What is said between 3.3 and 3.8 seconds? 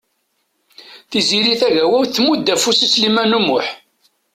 U Muḥ.